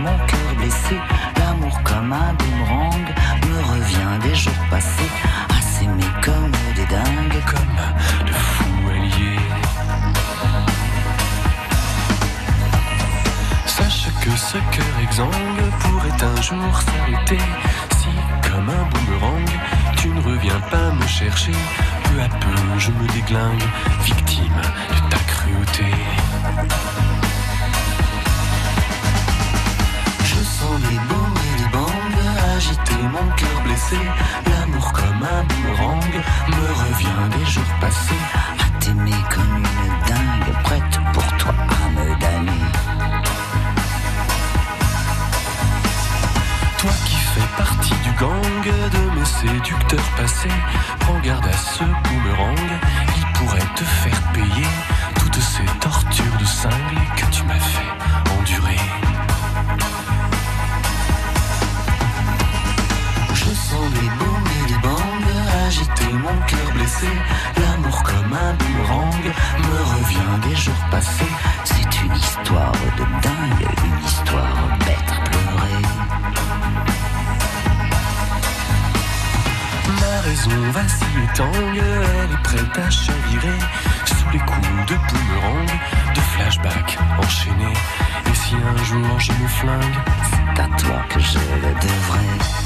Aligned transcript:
mon 0.00 0.16
cœur 0.26 0.54
blessé. 0.56 0.96
L'amour 1.38 1.80
comme 1.84 2.12
un 2.12 2.32
boomerang 2.34 3.06
me 3.48 3.58
revient 3.72 4.14
des 4.22 4.34
jours 4.34 4.64
passés. 4.70 5.12
À 5.48 5.60
s'aimer 5.60 6.12
comme 6.24 6.52
des 6.74 6.86
dingues, 6.86 7.42
comme 7.52 8.26
de 8.26 8.32
fous 8.32 8.88
alliés. 8.90 9.40
Sache 13.66 14.08
que 14.22 14.30
ce 14.36 14.58
cœur 14.74 14.94
exsangue 15.02 15.70
pourrait 15.80 16.24
un 16.24 16.42
jour 16.42 16.80
s'arrêter 16.82 17.44
si, 17.98 18.08
comme 18.48 18.68
un 18.68 18.84
boomerang, 18.90 19.50
tu 19.96 20.08
ne 20.08 20.20
reviens 20.22 20.60
pas 20.70 20.90
me 20.92 21.06
chercher. 21.06 21.52
Peu 22.04 22.22
à 22.22 22.28
peu, 22.28 22.78
je 22.78 22.90
me 22.90 23.06
déglingue, 23.08 23.62
victime 24.04 24.60
de 24.94 25.10
ta 25.10 25.18
cruauté. 25.26 27.19
L'amour 34.46 34.92
comme 34.92 35.22
un 35.22 35.42
boomerang 35.44 36.14
me 36.48 36.72
revient 36.72 37.38
des 37.38 37.50
jours 37.50 37.74
passés. 37.80 38.14
À 38.58 38.78
t'aimer 38.78 39.10
comme 39.30 39.56
une 39.56 40.06
dingue, 40.06 40.62
prête 40.62 41.00
pour 41.12 41.26
toi 41.38 41.54
à 41.58 41.88
me 41.88 42.20
damner. 42.20 42.64
Toi 46.78 46.90
qui 47.04 47.16
fais 47.16 47.48
partie 47.56 47.94
du 48.04 48.12
gang 48.12 48.64
de 48.64 49.18
mes 49.18 49.24
séducteurs 49.24 50.10
passés, 50.16 50.48
prends 51.00 51.18
garde 51.20 51.46
à 51.46 51.52
ce 51.52 51.82
boomerang, 51.82 52.70
il 53.16 53.26
pourrait 53.38 53.74
te 53.74 53.84
faire 53.84 54.19
L'amour 67.56 68.02
comme 68.02 68.32
un 68.32 68.54
boomerang 68.54 69.24
me 69.58 69.78
revient 69.94 70.48
des 70.48 70.56
jours 70.56 70.84
passés. 70.90 71.24
C'est 71.64 72.02
une 72.02 72.14
histoire 72.14 72.72
de 72.72 73.04
dingue, 73.22 73.68
une 73.84 74.04
histoire 74.04 74.78
bête 74.80 75.12
à. 75.32 75.82
Ma 80.00 80.20
raison 80.20 80.70
vacille 80.72 81.06
et 81.24 81.36
tangue, 81.36 81.82
elle 81.82 82.32
est 82.32 82.42
prête 82.42 82.78
à 82.78 82.90
chavirer 82.90 83.58
sous 84.04 84.30
les 84.32 84.38
coups 84.40 84.68
de 84.86 84.94
boomerang, 84.94 85.70
de 86.14 86.20
flashback 86.20 86.98
enchaînés. 87.18 87.78
Et 88.26 88.34
si 88.34 88.54
un 88.56 88.84
jour 88.84 89.18
je 89.18 89.32
me 89.32 89.48
flingue, 89.48 89.98
C'est 90.30 90.60
à 90.60 90.66
toi 90.76 91.02
que 91.08 91.20
je 91.20 91.38
le 91.38 91.74
devrais. 91.74 92.59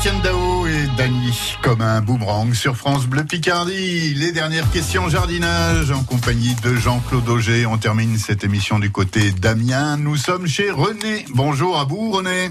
Étienne 0.00 0.22
Dao 0.22 0.66
et 0.66 0.86
Dany 0.96 1.58
comme 1.62 1.82
un 1.82 2.00
boomerang 2.00 2.54
sur 2.54 2.74
France 2.74 3.06
Bleu 3.06 3.22
Picardie. 3.22 4.14
Les 4.14 4.32
dernières 4.32 4.70
questions 4.70 5.10
jardinage 5.10 5.90
en 5.90 6.02
compagnie 6.04 6.54
de 6.64 6.74
Jean-Claude 6.74 7.28
Auger. 7.28 7.66
On 7.66 7.76
termine 7.76 8.16
cette 8.16 8.42
émission 8.42 8.78
du 8.78 8.90
côté 8.90 9.30
d'Amiens. 9.30 9.98
Nous 9.98 10.16
sommes 10.16 10.46
chez 10.46 10.70
René. 10.70 11.26
Bonjour 11.34 11.78
à 11.78 11.84
vous 11.84 12.12
René. 12.12 12.48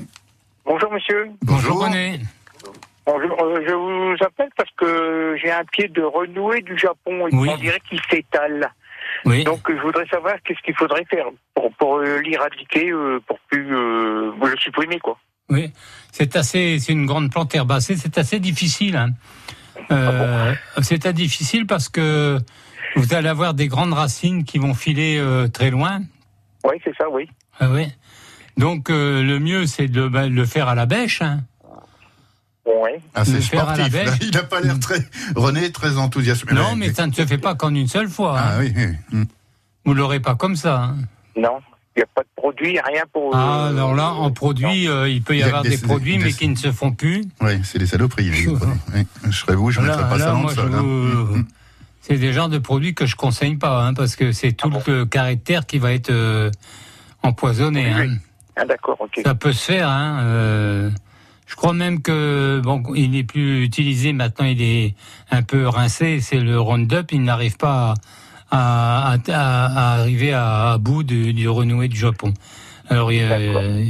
Bonjour 0.63 0.91
monsieur. 0.91 1.31
Bonjour, 1.41 1.85
René. 1.85 2.19
Bonjour, 3.07 3.35
euh, 3.41 3.63
je 3.67 3.73
vous 3.73 4.23
appelle 4.23 4.49
parce 4.55 4.69
que 4.77 5.35
j'ai 5.41 5.49
un 5.49 5.65
pied 5.65 5.87
de 5.87 6.03
renoué 6.03 6.61
du 6.61 6.77
Japon 6.77 7.29
et 7.29 7.35
Oui. 7.35 7.49
on 7.51 7.57
dirait 7.57 7.81
qu'il 7.89 7.99
s'étale. 8.11 8.71
Oui. 9.25 9.43
Donc 9.43 9.61
je 9.67 9.81
voudrais 9.81 10.05
savoir 10.05 10.35
qu'est-ce 10.45 10.61
qu'il 10.61 10.75
faudrait 10.75 11.05
faire 11.05 11.25
pour, 11.55 11.71
pour 11.73 11.97
euh, 11.97 12.19
l'éradiquer, 12.19 12.91
euh, 12.91 13.19
pour 13.25 13.39
plus 13.49 13.75
euh, 13.75 14.31
le 14.39 14.57
supprimer 14.57 14.99
quoi. 14.99 15.17
Oui, 15.49 15.71
c'est 16.11 16.35
assez, 16.35 16.79
c'est 16.79 16.91
une 16.93 17.05
grande 17.05 17.31
plante 17.31 17.53
herbacée, 17.55 17.95
c'est 17.97 18.17
assez 18.17 18.39
difficile. 18.39 18.95
hein. 18.95 19.09
Euh, 19.91 20.53
c'est 20.81 21.05
assez 21.05 21.13
difficile 21.13 21.65
parce 21.65 21.89
que 21.89 22.37
vous 22.95 23.13
allez 23.13 23.29
avoir 23.29 23.53
des 23.53 23.67
grandes 23.67 23.93
racines 23.93 24.43
qui 24.43 24.57
vont 24.59 24.73
filer 24.73 25.17
euh, 25.17 25.47
très 25.47 25.69
loin. 25.71 26.01
Oui, 26.63 26.75
c'est 26.83 26.95
ça, 26.97 27.09
oui. 27.09 27.27
Ah 27.59 27.69
oui. 27.71 27.87
Donc 28.57 28.89
euh, 28.89 29.23
le 29.23 29.39
mieux 29.39 29.65
c'est 29.65 29.87
de 29.87 30.07
bah, 30.07 30.27
le 30.27 30.45
faire 30.45 30.67
à 30.67 30.75
la 30.75 30.85
bêche. 30.85 31.21
hein. 31.21 31.41
Ouais. 32.65 33.01
Ah, 33.15 33.25
c'est 33.25 33.31
Le 33.33 33.41
faire 33.41 33.67
à 33.69 33.75
la 33.77 33.89
sportif. 33.89 34.05
là. 34.05 34.17
Il 34.21 34.31
n'a 34.31 34.43
pas 34.43 34.61
l'air 34.61 34.79
très 34.79 34.99
René 35.35 35.71
très 35.71 35.97
enthousiasmé. 35.97 36.53
Non, 36.53 36.75
mais 36.75 36.93
ça 36.93 37.07
ne 37.07 37.13
se 37.13 37.25
fait 37.25 37.37
pas 37.39 37.55
qu'en 37.55 37.73
une 37.73 37.87
seule 37.87 38.09
fois. 38.09 38.39
hein. 38.39 38.43
Ah 38.45 38.57
oui. 38.59 38.73
oui. 38.75 39.19
Vous 39.85 39.93
l'aurez 39.93 40.19
pas 40.19 40.35
comme 40.35 40.55
ça. 40.55 40.83
hein. 40.83 40.95
Non, 41.35 41.59
n'y 41.99 42.03
a 42.03 42.07
pas 42.15 42.21
de 42.23 42.27
produit, 42.35 42.79
rien 42.79 43.03
pour. 43.13 43.35
Ah, 43.35 43.67
alors 43.67 43.93
là, 43.95 44.11
en 44.13 44.31
produit, 44.31 44.87
euh, 44.87 45.07
il 45.09 45.21
peut 45.21 45.37
y 45.37 45.43
avoir 45.43 45.61
des- 45.63 45.69
des, 45.69 45.77
produits, 45.77 46.17
des- 46.17 46.23
mais 46.25 46.31
qui 46.33 46.47
ne 46.47 46.55
se 46.55 46.71
font 46.71 46.91
plus. 46.91 47.25
Oui, 47.41 47.59
c'est 47.63 47.79
des 47.79 47.85
saloperies. 47.87 48.31
Oui. 48.47 49.05
Je 49.25 49.31
serais 49.31 49.55
vous, 49.55 49.71
je 49.71 49.79
ne 49.79 49.85
mettrais 49.85 50.09
pas 50.09 50.17
là, 50.17 50.25
ça 50.25 50.31
dans 50.31 50.43
le 50.43 50.49
je 50.49 50.53
sol. 50.55 50.71
hein. 50.73 50.79
vous- 50.81 51.37
Hmm. 51.37 51.45
C'est 52.01 52.17
des 52.17 52.33
genres 52.33 52.49
de 52.49 52.57
produits 52.57 52.95
que 52.95 53.05
je 53.05 53.15
conseille 53.15 53.55
pas, 53.55 53.83
hein, 53.85 53.93
parce 53.93 54.15
que 54.15 54.31
c'est 54.31 54.53
tout 54.53 54.71
le 54.87 55.05
caractère 55.05 55.65
qui 55.67 55.77
va 55.77 55.93
être 55.93 56.09
euh, 56.09 56.49
empoisonné. 57.23 57.85
Oui, 57.85 57.91
hein. 57.91 58.05
oui. 58.09 58.17
Ah 58.55 58.65
d'accord, 58.65 58.97
ok. 58.99 59.21
Ça 59.23 59.35
peut 59.35 59.53
se 59.53 59.63
faire. 59.71 59.87
Hein, 59.89 60.19
euh, 60.23 60.89
je 61.45 61.55
crois 61.55 61.73
même 61.73 62.01
que 62.01 62.61
bon, 62.63 62.81
il 62.95 63.11
n'est 63.11 63.23
plus 63.23 63.63
utilisé 63.63 64.11
maintenant. 64.13 64.45
Il 64.45 64.61
est 64.61 64.95
un 65.31 65.43
peu 65.43 65.67
rincé. 65.67 66.19
C'est 66.21 66.39
le 66.39 66.59
Roundup. 66.59 67.11
Il 67.11 67.23
n'arrive 67.23 67.57
pas 67.57 67.93
à, 68.51 69.13
à- 69.13 69.17
à- 69.33 69.99
arriver 70.01 70.33
à, 70.33 70.71
à 70.73 70.77
bout 70.77 71.03
du, 71.03 71.33
du 71.33 71.47
renoué 71.49 71.87
du 71.87 71.97
Japon. 71.97 72.33
Alors, 72.89 73.09
euh, 73.13 73.83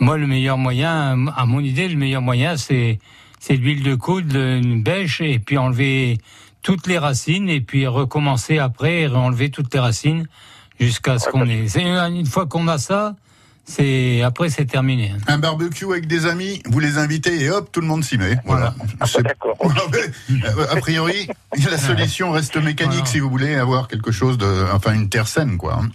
moi, 0.00 0.18
le 0.18 0.26
meilleur 0.26 0.58
moyen, 0.58 1.26
à 1.36 1.46
mon 1.46 1.60
idée, 1.60 1.88
le 1.88 1.96
meilleur 1.96 2.22
moyen, 2.22 2.56
c'est 2.56 2.98
c'est 3.38 3.56
l'huile 3.56 3.82
de 3.82 3.94
coude, 3.96 4.32
une 4.34 4.82
bêche, 4.82 5.20
et 5.20 5.38
puis 5.40 5.58
enlever 5.58 6.18
toutes 6.62 6.86
les 6.86 6.98
racines, 6.98 7.48
et 7.48 7.60
puis 7.60 7.86
recommencer 7.88 8.58
après, 8.58 9.02
et 9.02 9.08
enlever 9.08 9.50
toutes 9.50 9.74
les 9.74 9.80
racines 9.80 10.26
jusqu'à 10.78 11.18
ce 11.18 11.28
qu'on 11.28 11.48
ait. 11.48 11.66
Une 11.76 12.26
fois 12.26 12.46
qu'on 12.46 12.68
a 12.68 12.78
ça, 12.78 13.16
c'est 13.64 14.22
après 14.22 14.48
c'est 14.50 14.64
terminé. 14.66 15.12
hein. 15.14 15.18
Un 15.28 15.38
barbecue 15.38 15.84
avec 15.86 16.06
des 16.06 16.26
amis, 16.26 16.62
vous 16.66 16.80
les 16.80 16.98
invitez 16.98 17.42
et 17.42 17.50
hop, 17.50 17.70
tout 17.72 17.80
le 17.80 17.86
monde 17.86 18.04
s'y 18.04 18.18
met. 18.18 18.36
Voilà. 18.44 18.74
Ah, 19.00 19.06
d'accord. 19.22 19.56
Euh, 19.62 20.66
a 20.70 20.76
priori, 20.76 21.28
la 21.70 21.78
solution 21.78 22.30
reste 22.32 22.56
mécanique 22.56 22.92
Voilà. 22.92 23.06
si 23.06 23.20
vous 23.20 23.30
voulez 23.30 23.54
avoir 23.54 23.88
quelque 23.88 24.10
chose 24.12 24.38
de, 24.38 24.66
enfin 24.72 24.94
une 24.94 25.08
terre 25.08 25.28
saine, 25.28 25.56
quoi. 25.58 25.78
hein. 25.82 25.88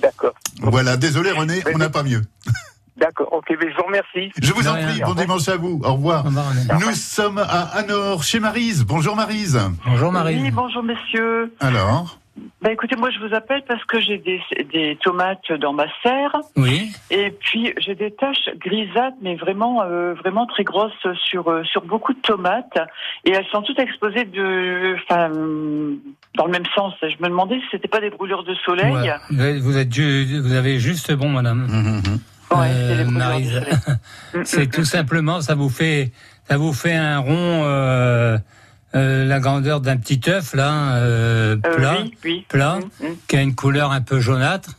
D'accord. 0.00 0.32
Voilà, 0.62 0.96
désolé 0.96 1.30
René, 1.30 1.62
on 1.74 1.78
n'a 1.78 1.90
pas 1.90 2.02
mieux. 2.02 2.22
D'accord, 2.96 3.32
ok, 3.32 3.46
mais 3.50 3.70
je 3.70 3.76
vous 3.76 3.84
remercie. 3.86 4.30
Je 4.42 4.52
vous 4.52 4.68
en 4.68 4.74
prie, 4.74 5.00
bon 5.00 5.14
dimanche 5.14 5.48
à 5.48 5.56
vous. 5.56 5.80
Au 5.84 5.94
revoir. 5.94 6.26
Nous 6.30 6.92
sommes 6.94 7.38
à 7.38 7.62
Anor, 7.78 8.22
chez 8.22 8.40
Marise. 8.40 8.84
Bonjour 8.84 9.16
Marise. 9.16 9.58
Bonjour 9.86 10.12
Marie. 10.12 10.38
Oui, 10.42 10.50
bonjour 10.50 10.82
messieurs. 10.82 11.50
Alors, 11.60 12.18
Bah 12.62 12.70
écoutez, 12.72 12.94
moi 12.96 13.08
je 13.10 13.18
vous 13.26 13.34
appelle 13.34 13.62
parce 13.66 13.82
que 13.86 13.98
j'ai 14.00 14.18
des, 14.18 14.38
des 14.72 14.98
tomates 15.02 15.50
dans 15.60 15.72
ma 15.72 15.86
serre 16.02 16.36
Oui. 16.56 16.92
et 17.10 17.30
puis 17.30 17.72
j'ai 17.78 17.94
des 17.94 18.10
taches 18.10 18.50
grisâtres, 18.58 19.16
mais 19.22 19.34
vraiment 19.36 19.82
euh, 19.82 20.12
vraiment 20.14 20.46
très 20.46 20.62
grosses 20.64 20.92
sur 21.30 21.48
euh, 21.48 21.64
sur 21.64 21.80
beaucoup 21.82 22.12
de 22.12 22.20
tomates 22.20 22.76
et 23.24 23.30
elles 23.30 23.46
sont 23.50 23.62
toutes 23.62 23.78
exposées 23.78 24.24
de, 24.26 24.94
enfin 25.02 25.30
euh, 25.30 25.94
dans 26.36 26.44
le 26.44 26.52
même 26.52 26.66
sens. 26.74 26.92
Je 27.00 27.16
me 27.22 27.28
demandais 27.30 27.56
si 27.60 27.64
c'était 27.70 27.88
pas 27.88 28.00
des 28.00 28.10
brûlures 28.10 28.44
de 28.44 28.54
soleil. 28.56 28.92
Ouais. 28.92 29.58
Vous 29.58 29.78
êtes- 29.78 29.88
Vous 29.98 30.52
avez 30.52 30.78
juste 30.78 31.12
bon, 31.14 31.30
madame. 31.30 31.66
hum. 31.70 32.18
Ouais, 32.58 32.66
Euh, 32.68 32.96
c'est 33.06 33.20
soleil. 33.20 33.50
Mm, 34.34 34.40
C'est 34.44 34.66
mm, 34.66 34.70
tout 34.70 34.84
simplement, 34.84 35.40
ça 35.40 35.54
vous 35.54 35.68
fait, 35.70 36.10
ça 36.48 36.56
vous 36.58 36.72
fait 36.72 36.94
un 36.94 37.18
rond, 37.20 37.62
euh, 38.94 39.24
la 39.24 39.40
grandeur 39.40 39.80
d'un 39.80 39.96
petit 39.96 40.20
œuf 40.28 40.54
là, 40.54 40.96
euh, 40.96 41.56
Euh, 41.64 41.74
plat, 41.76 41.98
oui, 42.02 42.14
oui. 42.24 42.46
plat, 42.48 42.78
Mm, 43.00 43.04
mm. 43.06 43.16
qui 43.28 43.36
a 43.36 43.42
une 43.42 43.54
couleur 43.54 43.92
un 43.92 44.00
peu 44.00 44.20
jaunâtre, 44.20 44.70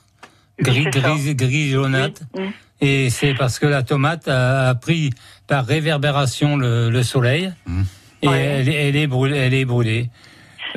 gris, 0.59 0.85
gris, 0.85 1.35
gris 1.35 1.69
jaunâtre. 1.69 2.21
Oui, 2.35 2.43
mm. 2.47 2.51
Et 2.83 3.09
c'est 3.11 3.35
parce 3.35 3.59
que 3.59 3.67
la 3.67 3.83
tomate 3.83 4.27
a, 4.27 4.69
a 4.69 4.75
pris 4.75 5.11
par 5.47 5.65
réverbération 5.65 6.57
le, 6.57 6.89
le 6.89 7.03
soleil 7.03 7.51
et 8.23 8.27
Ouais. 8.27 8.39
elle, 8.39 8.69
est- 8.69 8.87
elle 8.89 8.95
est 8.95 9.07
brûlée. 9.07 9.37
Elle 9.37 9.53
est 9.53 9.65
brûlée. 9.65 10.09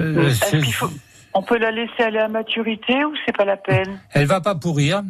Euh, 0.00 0.28
Est-ce 0.28 0.44
c'est- 0.50 0.60
qu'il 0.60 0.72
faut- 0.74 0.90
On 1.32 1.42
peut 1.42 1.58
la 1.58 1.70
laisser 1.70 2.02
aller 2.02 2.18
à 2.18 2.28
maturité 2.28 3.04
ou 3.06 3.12
c'est 3.24 3.34
pas 3.36 3.44
la 3.46 3.56
peine? 3.56 3.98
Elle 4.12 4.26
va 4.26 4.40
pas 4.40 4.54
pourrir. 4.54 5.02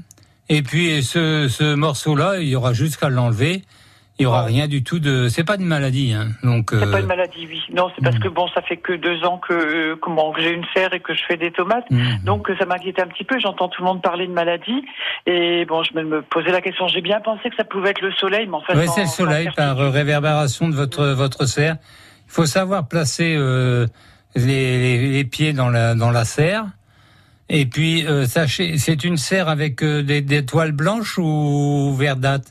Et 0.49 0.63
puis 0.63 1.03
ce, 1.03 1.49
ce 1.49 1.75
morceau-là, 1.75 2.37
il 2.41 2.49
y 2.49 2.55
aura 2.57 2.73
juste 2.75 2.97
qu'à 2.99 3.09
l'enlever. 3.09 3.63
Il 4.21 4.23
y 4.23 4.27
aura 4.27 4.45
rien 4.45 4.69
du 4.69 4.85
tout 4.85 5.01
de. 5.01 5.29
C'est 5.29 5.43
pas 5.43 5.57
une 5.57 5.65
maladie, 5.67 6.13
hein. 6.13 6.29
Donc. 6.45 6.69
C'est 6.71 6.77
euh, 6.87 6.91
pas 6.93 7.01
une 7.01 7.07
maladie, 7.07 7.49
oui. 7.49 7.61
Non, 7.75 7.91
c'est 7.97 8.03
parce 8.05 8.17
Mm. 8.17 8.21
que 8.21 8.29
bon, 8.29 8.47
ça 8.55 8.63
fait 8.63 8.77
que 8.77 8.93
deux 8.93 9.25
ans 9.25 9.39
que 9.39 9.53
euh, 9.53 9.97
comment 10.01 10.31
que 10.33 10.41
j'ai 10.41 10.53
une 10.53 10.65
serre 10.73 10.95
et 10.95 11.01
que 11.01 11.15
je 11.15 11.21
fais 11.27 11.37
des 11.37 11.51
tomates. 11.51 11.91
mhm. 11.91 12.21
Donc 12.25 12.49
euh, 12.49 12.55
ça 12.57 12.65
m'inquiète 12.65 13.01
un 13.01 13.09
petit 13.09 13.25
peu, 13.25 13.41
j'entends 13.41 13.69
tout 13.69 13.83
le 13.83 13.89
monde 13.89 14.03
parler 14.03 14.29
de 14.29 14.33
maladie 14.33 14.85
et 15.27 15.65
bon, 15.67 15.83
je 15.83 15.99
me 15.99 16.23
posais 16.23 16.53
la 16.53 16.61
question, 16.61 16.87
j'ai 16.87 17.01
bien 17.01 17.21
pensé 17.21 17.51
que 17.51 17.57
ça 17.57 17.65
pouvait 17.65 17.91
être 17.91 18.03
le 18.03 18.13
soleil, 18.13 18.47
mais 18.47 18.55
en 18.55 18.61
fait 18.61 18.77
Oui, 18.77 18.87
c'est 18.95 19.03
le 19.03 19.09
soleil 19.09 19.49
par 19.57 19.81
euh, 19.81 19.91
réverbération 19.91 20.69
de 20.69 20.75
votre 20.77 21.05
votre 21.09 21.47
serre. 21.47 21.77
Il 22.29 22.33
faut 22.33 22.47
savoir 22.47 22.87
placer 22.87 23.35
euh, 23.37 23.87
les, 24.37 24.79
les, 24.79 25.09
les 25.13 25.25
pieds 25.25 25.53
dans 25.53 25.71
la 25.71 25.97
dans 25.97 26.13
la 26.13 26.25
serre. 26.25 26.67
Et 27.49 27.67
puis 27.67 28.07
euh, 28.07 28.25
sachez, 28.27 28.79
c'est 28.79 29.03
une 29.05 29.17
serre 29.17 29.49
avec 29.49 29.83
euh, 29.83 30.03
des, 30.03 30.23
des 30.23 30.47
toiles 30.47 30.73
blanches 30.73 31.19
ou 31.19 31.95
verdâtres? 31.99 32.51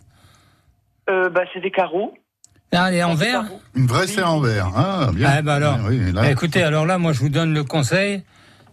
Euh, 1.10 1.30
bah 1.30 1.42
c'est 1.54 1.60
des 1.62 1.72
carreaux. 1.72 2.14
Ah, 2.76 2.88
elle 2.90 2.96
est 2.96 3.04
en 3.04 3.14
verre. 3.14 3.44
Une 3.76 3.86
vraie 3.86 4.08
serre 4.08 4.32
en 4.34 4.40
verre. 4.40 4.72
Ah, 4.76 5.10
bien. 5.14 5.30
Ah, 5.32 5.42
bah 5.44 5.56
alors. 5.56 5.78
Oui, 5.88 6.00
là, 6.12 6.22
Bah, 6.24 6.32
écoutez, 6.32 6.64
alors 6.64 6.86
là, 6.88 6.98
moi, 6.98 7.14
je 7.14 7.20
vous 7.20 7.30
donne 7.30 7.54
le 7.54 7.64
conseil. 7.64 8.24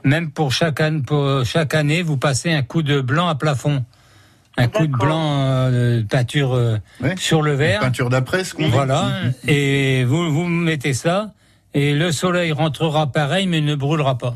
Même 0.04 0.30
pour 0.30 0.52
chaque, 0.52 0.80
année, 0.80 1.02
pour 1.02 1.44
chaque 1.44 1.74
année, 1.74 2.00
vous 2.00 2.16
passez 2.16 2.50
un 2.50 2.62
coup 2.62 2.82
de 2.82 3.02
blanc 3.02 3.28
à 3.28 3.34
plafond. 3.34 3.84
Un 4.56 4.68
coup 4.68 4.86
de 4.86 4.92
blanc 4.92 5.42
euh, 5.42 5.98
de 5.98 6.02
peinture 6.06 6.54
euh, 6.54 6.78
Ouais. 7.02 7.14
sur 7.18 7.42
le 7.42 7.52
une 7.52 7.58
verre. 7.58 7.80
peinture 7.80 8.08
d'après, 8.08 8.44
ce 8.44 8.54
qu'on 8.54 8.64
dit. 8.64 8.70
Voilà. 8.70 9.10
Et 9.46 10.04
vous, 10.04 10.32
vous 10.32 10.46
mettez 10.46 10.94
ça. 10.94 11.32
Et 11.74 11.94
le 11.94 12.10
soleil 12.10 12.52
rentrera 12.52 13.06
pareil, 13.12 13.46
mais 13.46 13.60
ne 13.60 13.74
brûlera 13.74 14.16
pas. 14.18 14.28